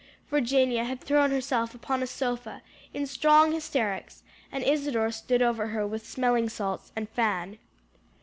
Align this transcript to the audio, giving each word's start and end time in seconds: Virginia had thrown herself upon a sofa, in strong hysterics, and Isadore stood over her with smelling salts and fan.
Virginia 0.31 0.83
had 0.83 0.99
thrown 0.99 1.29
herself 1.29 1.75
upon 1.75 2.01
a 2.01 2.07
sofa, 2.07 2.63
in 2.91 3.05
strong 3.05 3.51
hysterics, 3.51 4.23
and 4.51 4.63
Isadore 4.63 5.11
stood 5.11 5.43
over 5.43 5.67
her 5.67 5.85
with 5.85 6.07
smelling 6.09 6.49
salts 6.49 6.91
and 6.95 7.07
fan. 7.07 7.59